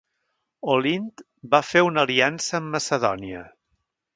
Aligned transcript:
Olint 0.75 1.11
va 1.55 1.61
fer 1.73 1.83
una 1.91 2.07
aliança 2.07 2.59
amb 2.61 2.73
Macedònia. 2.77 3.45